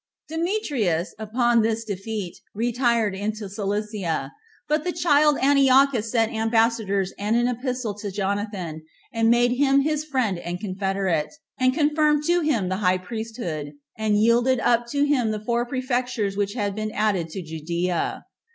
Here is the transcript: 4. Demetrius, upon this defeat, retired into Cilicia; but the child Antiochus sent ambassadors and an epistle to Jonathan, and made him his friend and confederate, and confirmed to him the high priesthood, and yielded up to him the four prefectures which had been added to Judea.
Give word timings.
4. 0.29 0.39
Demetrius, 0.39 1.13
upon 1.19 1.61
this 1.61 1.83
defeat, 1.83 2.35
retired 2.55 3.13
into 3.13 3.47
Cilicia; 3.47 4.31
but 4.67 4.83
the 4.83 4.91
child 4.91 5.37
Antiochus 5.39 6.09
sent 6.09 6.33
ambassadors 6.33 7.13
and 7.19 7.35
an 7.35 7.47
epistle 7.47 7.93
to 7.99 8.09
Jonathan, 8.09 8.81
and 9.13 9.29
made 9.29 9.51
him 9.51 9.81
his 9.81 10.03
friend 10.03 10.39
and 10.39 10.59
confederate, 10.59 11.31
and 11.59 11.75
confirmed 11.75 12.23
to 12.25 12.41
him 12.41 12.67
the 12.67 12.77
high 12.77 12.97
priesthood, 12.97 13.73
and 13.95 14.17
yielded 14.19 14.59
up 14.61 14.87
to 14.87 15.03
him 15.05 15.29
the 15.29 15.45
four 15.45 15.67
prefectures 15.67 16.35
which 16.35 16.55
had 16.55 16.73
been 16.73 16.89
added 16.91 17.29
to 17.29 17.43
Judea. 17.43 18.23